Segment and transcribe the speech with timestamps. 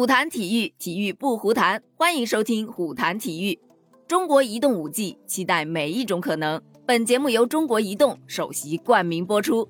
[0.00, 1.82] 虎谈体育，体育不胡谈。
[1.94, 3.60] 欢迎收听虎谈体育。
[4.08, 6.62] 中国移动五 G，期待每一种可能。
[6.86, 9.68] 本节目由中国移动首席冠名播出。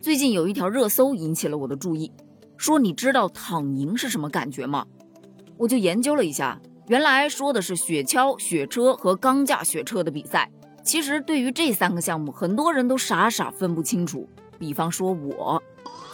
[0.00, 2.10] 最近有一条热搜引起了我的注意，
[2.56, 4.86] 说你知道躺赢是什么感觉吗？
[5.58, 10.50] 我就研究了一下，原来说的是雪橇、雪车和钢架雪车的比赛。
[10.82, 14.26] 其实对于这三个项目，很多人都傻傻分不清楚。
[14.58, 15.62] 比方说我，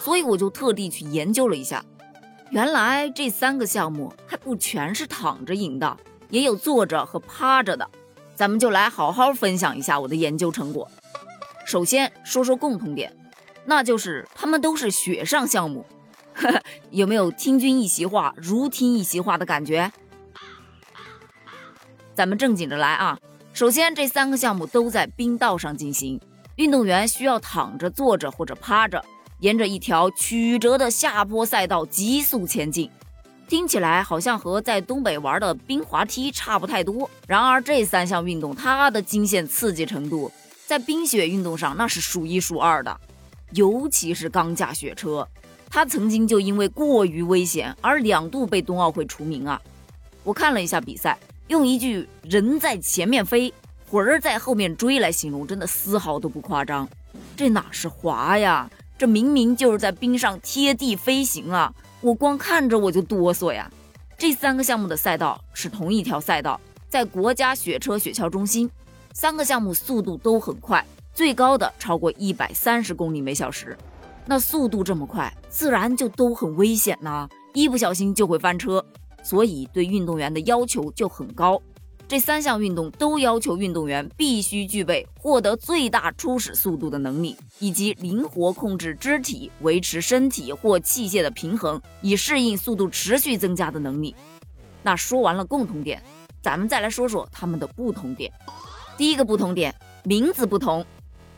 [0.01, 1.81] 所以我就特地去研究了一下。
[2.55, 5.97] 原来这三个项目还不全是躺着赢的，
[6.29, 7.85] 也有坐着和趴着的。
[8.33, 10.89] 咱们就来好好分享一下我的研究成果。
[11.65, 13.13] 首先说说共同点，
[13.65, 15.85] 那就是他们都是雪上项目。
[16.91, 19.91] 有没有听君一席话，如听一席话的感觉？
[22.13, 23.19] 咱们正经着来啊。
[23.51, 26.21] 首先，这三个项目都在冰道上进行，
[26.55, 29.03] 运动员需要躺着、坐着或者趴着。
[29.39, 32.89] 沿着一条曲折的下坡赛道急速前进，
[33.47, 37.09] 听起来好像和在东北玩的冰滑梯差不太多。
[37.27, 40.31] 然而，这三项运动它的惊险刺激程度，
[40.65, 42.99] 在冰雪运动上那是数一数二的。
[43.51, 45.27] 尤其是钢架雪车，
[45.69, 49.61] 它曾经就因为过于危险而两度被冬奥会除名啊！
[50.23, 51.17] 我看了一下比赛，
[51.49, 53.53] 用一句“人在前面飞，
[53.87, 56.89] 魂儿在后面追”来形容，真的丝毫都不夸张。
[57.37, 58.69] 这哪是滑呀？
[58.97, 61.73] 这明明就是在冰上贴地飞行啊！
[61.99, 63.69] 我光看着我就哆嗦呀。
[64.17, 68.71] 这三个项目的赛道是同一条赛道，在国家雪车雪橇中心，
[69.13, 73.77] 三个项目速度都很快，最高的超过一百三十公里每小时。
[74.25, 78.83] 那速度这么快，自然就都很危险呐，一不小心就会翻车，
[79.21, 81.61] 所以对运动员的要求就很高。
[82.07, 94.15] 这三项运动都要求运动员必须具备获得最大初始速度的能力，以及灵活控制肢体、维持身体或器械的平衡，以适应速度持续增加的能力。
[94.83, 95.99] 那说完了共同点，
[96.43, 98.31] 咱们再来说说他们的不同点。
[98.95, 99.73] 第一个不同点，
[100.03, 100.85] 名字不同。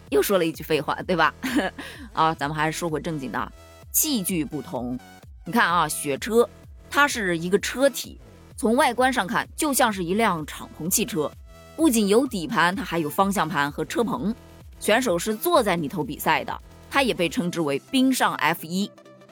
[0.09, 1.33] 又说了一句废话，对吧？
[2.11, 3.51] 啊，咱们还是说回正经的，
[3.93, 4.99] 器具不同。
[5.45, 6.47] 你看啊，雪车，
[6.89, 8.19] 它是一个车体。
[8.57, 11.31] 从外观上看，就像是一辆敞篷汽车，
[11.75, 14.33] 不仅有底盘，它还有方向盘和车棚。
[14.79, 16.59] 选手是坐在里头比赛的，
[16.89, 18.89] 它也被称之为冰上 F1。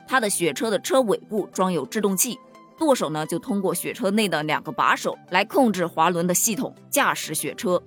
[0.08, 2.38] 它的雪车的车尾部装有制动器，
[2.78, 7.82] 舵手呢就通过雪车内的两个把手来控制滑轮的系统，驾驶雪车。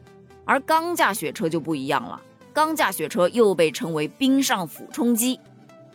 [0.45, 2.21] 而钢架雪车就不一样了，
[2.53, 5.39] 钢架雪车又被称为冰上俯冲机，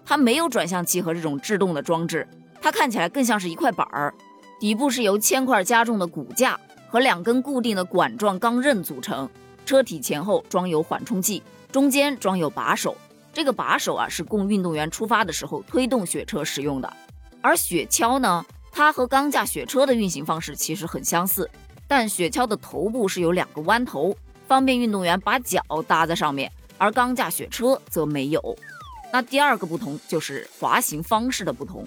[0.05, 2.25] 它没有转向器和这种制动的装置，
[2.61, 4.13] 它看起来更像是一块板儿。
[4.63, 6.57] 底部是由铅块加重的骨架
[6.87, 9.29] 和两根固定的管状钢刃组成，
[9.65, 12.95] 车体前后装有缓冲器，中间装有把手。
[13.33, 16.93] 这个把手啊是供运动员出发的时候推动雪车使用的。
[17.41, 21.51] 而雪橇呢，它和钢架雪车的运行方式其实很相似，
[21.85, 24.15] 但雪橇的头部是有两个弯头，
[24.47, 28.57] 方便运动员把脚搭在上面，而钢架雪车则没有。
[29.11, 31.85] 那第二个不同就是滑行方式的不同。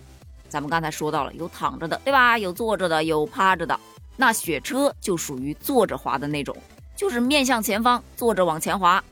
[0.49, 2.39] 咱们刚才说到了，有躺着的，对吧？
[2.39, 3.79] 有坐着的，有趴着的。
[4.17, 6.57] 那雪车就属于坐着滑的那种，
[6.97, 9.03] 就是面向前方，坐着往前滑。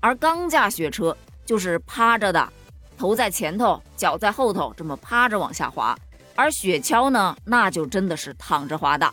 [0.00, 2.52] 而钢架雪车就是趴着的，
[2.98, 5.96] 头在前头，脚在后头，这么趴着往下滑。
[6.34, 9.10] 而雪橇呢，那就真的是躺着滑的，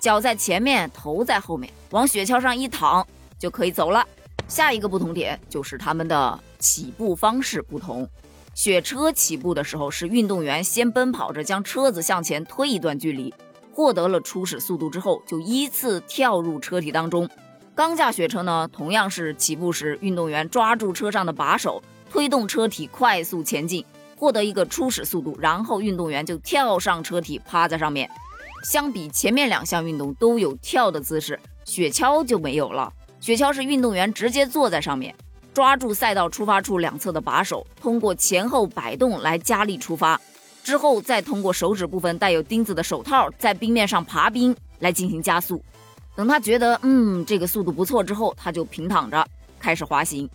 [0.00, 3.06] 脚在前面，头在后面，往雪橇上一躺
[3.38, 4.06] 就可以走了。
[4.48, 8.08] 下一个不同点就是它们的起步方式不同。
[8.56, 13.32] 雪车起步的时候是运动员先奔跑着将车子向前推一段距离，
[13.70, 17.28] 获得了初始速度之后，就依次跳入车体当中。
[17.74, 23.84] 钢架雪车呢，同样是起步时运动员抓住车上的把手，推动车体快速前进，
[24.16, 28.08] 获得一个初始速度，然后运动员就跳上车体趴在上面。
[28.64, 32.90] 相比前面两项运动都有跳的姿势，雪橇就没有了。
[33.20, 35.14] 雪橇是运动员直接坐在上面。
[35.56, 40.20] 抓住赛道出发处两侧的把手，通过前后摆动来加力出发，
[40.62, 45.64] 之后再通过手指部分带有钉子的手套在冰面上爬冰来进行加速。
[46.14, 49.26] 等他觉得嗯这个速度不错之后，他就平躺着
[49.58, 50.28] 开始滑行。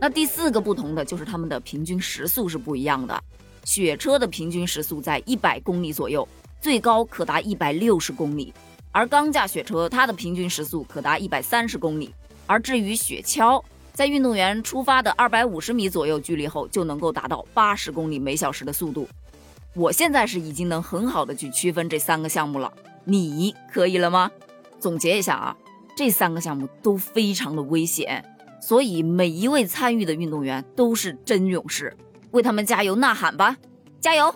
[0.00, 3.20] 那第四个不同的就是他们的平均时速是不一样的。
[3.64, 6.28] 雪车的平均时速在一百公里左右，
[6.60, 8.52] 最高可达一百六十公里；
[8.92, 12.14] 而钢架雪车它的平均时速可达一百三十公里。
[12.46, 13.60] 而至于雪橇，
[13.98, 19.08] 在运动员出发的二百五十米左右距离后，就能够达到八十公里每小时的速度。
[19.74, 22.72] 我现在是已经能很好的去区分这三个项目了，
[23.02, 24.30] 你可以了吗？
[24.78, 25.56] 总结一下啊，
[25.96, 28.24] 这三个项目都非常的危险，
[28.62, 31.96] 所以每一位参与的运动员都是真勇士，
[32.30, 33.56] 为他们加油呐喊吧，
[34.00, 34.32] 加油！